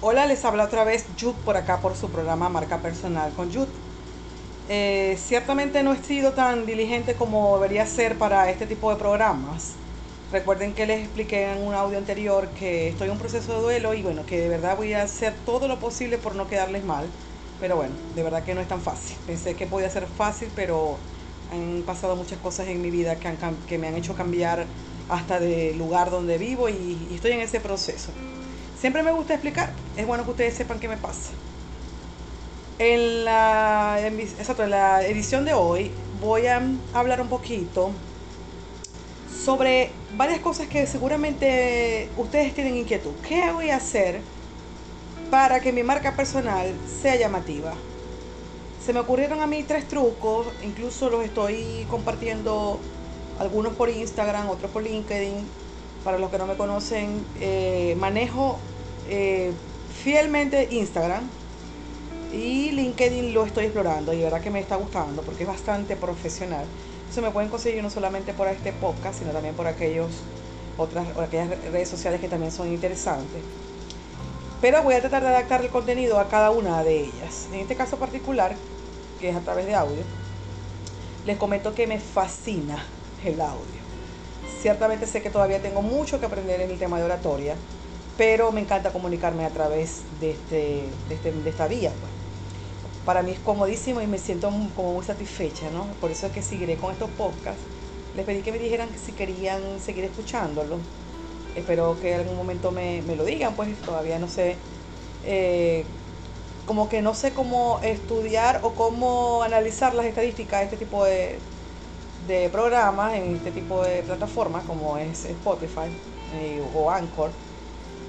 [0.00, 3.66] Hola, les habla otra vez Jud por acá por su programa Marca Personal con Jud.
[4.68, 9.72] Eh, ciertamente no he sido tan diligente como debería ser para este tipo de programas.
[10.30, 13.92] Recuerden que les expliqué en un audio anterior que estoy en un proceso de duelo
[13.92, 17.06] y bueno, que de verdad voy a hacer todo lo posible por no quedarles mal.
[17.58, 19.16] Pero bueno, de verdad que no es tan fácil.
[19.26, 20.96] Pensé que podía ser fácil, pero
[21.50, 24.64] han pasado muchas cosas en mi vida que, han, que me han hecho cambiar
[25.08, 28.12] hasta de lugar donde vivo y estoy en ese proceso.
[28.80, 31.32] Siempre me gusta explicar, es bueno que ustedes sepan qué me pasa.
[32.78, 36.62] En la, en la edición de hoy voy a
[36.94, 37.90] hablar un poquito
[39.44, 43.14] sobre varias cosas que seguramente ustedes tienen inquietud.
[43.26, 44.20] ¿Qué voy a hacer
[45.28, 47.74] para que mi marca personal sea llamativa?
[48.84, 52.78] Se me ocurrieron a mí tres trucos, incluso los estoy compartiendo
[53.40, 55.48] algunos por Instagram, otros por LinkedIn,
[56.04, 58.58] para los que no me conocen, eh, manejo
[59.08, 59.52] eh,
[60.02, 61.28] fielmente Instagram
[62.32, 66.66] y LinkedIn lo estoy explorando y verdad que me está gustando porque es bastante profesional.
[67.10, 70.10] Eso me pueden conseguir no solamente por este podcast, sino también por aquellos
[70.76, 73.42] otras aquellas redes sociales que también son interesantes.
[74.60, 77.48] Pero voy a tratar de adaptar el contenido a cada una de ellas.
[77.52, 78.54] En este caso particular,
[79.20, 80.02] que es a través de audio,
[81.26, 82.84] les comento que me fascina
[83.24, 83.87] el audio
[84.60, 87.54] Ciertamente sé que todavía tengo mucho que aprender en el tema de oratoria,
[88.16, 91.90] pero me encanta comunicarme a través de, este, de, este, esta vía.
[91.90, 92.12] Pues.
[93.04, 95.86] Para mí es comodísimo y me siento como muy satisfecha, ¿no?
[96.00, 97.62] Por eso es que seguiré con estos podcasts.
[98.16, 100.78] Les pedí que me dijeran que si querían seguir escuchándolo.
[101.54, 104.56] Espero que en algún momento me, lo digan, pues todavía no sé.
[105.24, 105.84] Eh,
[106.66, 111.38] como que no sé cómo estudiar o cómo analizar las estadísticas de este tipo de,
[112.28, 115.88] de programas en este tipo de plataformas como es Spotify
[116.34, 117.30] eh, o Anchor.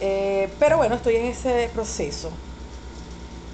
[0.00, 2.30] Eh, pero bueno, estoy en ese proceso.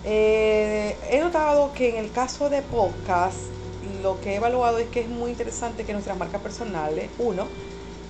[0.03, 3.37] Eh, he notado que en el caso de podcast,
[4.03, 7.47] lo que he evaluado es que es muy interesante que nuestras marcas personales, uno,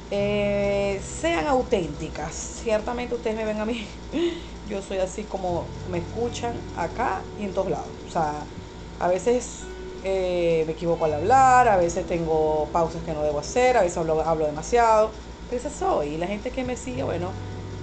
[0.09, 2.61] sean auténticas.
[2.63, 3.85] Ciertamente ustedes me ven a mí,
[4.71, 7.89] yo soy así como me escuchan acá y en todos lados.
[8.09, 8.35] O sea,
[9.01, 9.65] a veces
[10.05, 13.99] eh, me equivoco al hablar, a veces tengo pausas que no debo hacer, a veces
[13.99, 15.11] hablo, demasiado.
[15.49, 16.15] Pero esa soy.
[16.15, 17.31] Y la gente que me sigue, bueno,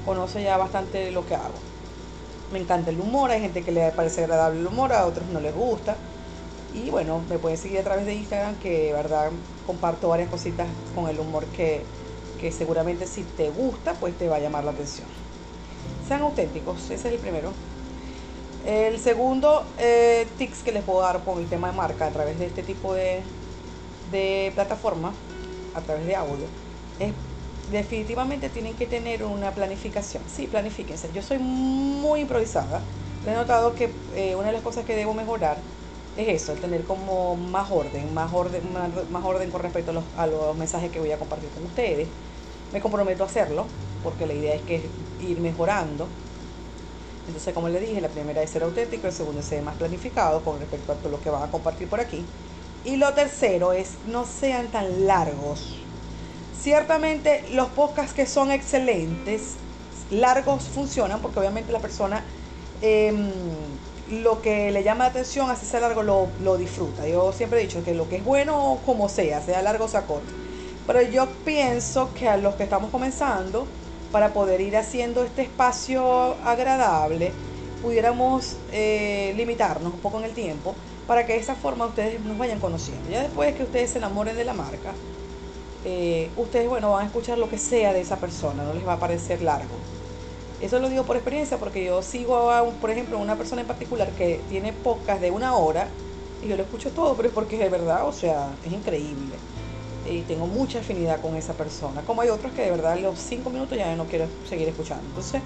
[0.05, 1.53] conoce ya bastante lo que hago.
[2.51, 5.39] Me encanta el humor, hay gente que le parece agradable el humor, a otros no
[5.39, 5.95] les gusta.
[6.73, 9.31] Y bueno, me pueden seguir a través de Instagram, que verdad
[9.65, 11.83] comparto varias cositas con el humor que,
[12.39, 15.07] que seguramente si te gusta, pues te va a llamar la atención.
[16.07, 17.53] Sean auténticos, ese es el primero.
[18.65, 22.39] El segundo eh, tips que les puedo dar con el tema de marca a través
[22.39, 23.21] de este tipo de,
[24.11, 25.13] de plataforma,
[25.75, 26.45] a través de audio,
[26.99, 27.11] es
[27.71, 30.23] definitivamente tienen que tener una planificación.
[30.33, 31.09] Sí, planifíquense.
[31.13, 32.81] Yo soy muy improvisada.
[33.27, 35.57] He notado que eh, una de las cosas que debo mejorar
[36.17, 38.61] es eso, tener como más orden, más orden,
[39.09, 42.07] más, orden con respecto a los, a los mensajes que voy a compartir con ustedes.
[42.71, 43.65] Me comprometo a hacerlo,
[44.03, 44.81] porque la idea es que
[45.19, 46.07] ir mejorando
[47.27, 50.41] entonces, como le dije, la primera es ser auténtico, el segundo es ser más planificado
[50.41, 52.25] con respecto a todo lo que van a compartir por aquí.
[52.83, 55.77] Y lo tercero es no sean tan largos.
[56.59, 59.55] Ciertamente los podcasts que son excelentes,
[60.11, 62.23] largos funcionan porque obviamente la persona
[62.81, 63.31] em,
[64.11, 67.07] lo que le llama la atención, así sea largo, lo, lo, disfruta.
[67.07, 70.01] Yo siempre he dicho que lo que es bueno, como sea, sea largo o sea
[70.01, 70.31] corto.
[70.85, 73.65] Pero yo pienso que a los que estamos comenzando,
[74.13, 77.31] para poder ir haciendo este espacio agradable,
[77.81, 80.75] pudiéramos eh, limitarnos un poco en el tiempo
[81.07, 83.09] para que de esa forma ustedes nos vayan conociendo.
[83.09, 84.93] Ya después que ustedes se enamoren de la marca,
[85.83, 88.93] eh, ustedes bueno, van a escuchar lo que sea de esa persona, no les va
[88.93, 89.73] a parecer largo.
[90.61, 94.41] Eso lo digo por experiencia porque yo sigo por ejemplo, una persona en particular que
[94.47, 95.87] tiene pocas de una hora
[96.43, 99.33] y yo lo escucho todo, pero es porque es de verdad, o sea, es increíble
[100.09, 102.01] y tengo mucha afinidad con esa persona.
[102.01, 105.03] Como hay otros que de verdad los cinco minutos ya no quiero seguir escuchando.
[105.07, 105.41] Entonces,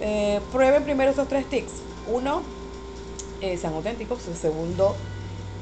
[0.00, 1.72] eh, prueben primero estos tres tips.
[2.06, 2.42] Uno,
[3.40, 4.26] eh, sean auténticos.
[4.28, 4.96] El segundo,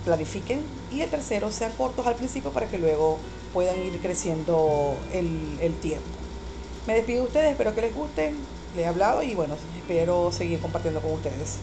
[0.05, 0.63] planifiquen.
[0.91, 3.19] Y el tercero, sean cortos al principio para que luego
[3.53, 6.19] puedan ir creciendo el, el tiempo.
[6.87, 8.35] Me despido de ustedes, espero que les guste.
[8.75, 11.61] Les he hablado y bueno, espero seguir compartiendo con ustedes.